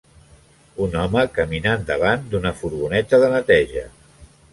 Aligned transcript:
Un 0.85 0.95
home 1.01 1.25
caminant 1.35 1.83
davant 1.89 2.23
d'una 2.31 2.53
furgoneta 2.63 3.21
de 3.25 3.29
neteja. 3.35 3.85